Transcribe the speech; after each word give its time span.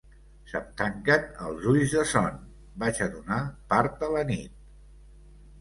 Se'm 0.51 0.71
tanquen 0.79 1.27
els 1.49 1.67
ulls 1.73 1.93
de 1.97 2.05
son. 2.13 2.41
Vaig 2.85 3.03
a 3.07 3.11
donar 3.19 3.41
part 3.75 4.03
a 4.09 4.11
la 4.17 4.25
nit. 4.35 4.57